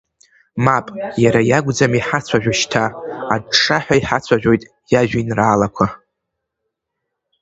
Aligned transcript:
Мап, 0.65 0.87
иара 1.23 1.41
иакәӡам 1.49 1.93
иҳацәажәо 1.99 2.53
шьҭа, 2.59 2.83
аҿҿаҳәа 3.33 3.95
иҳацәажәоит 3.99 4.63
иажәеинраалақәа! 4.91 5.85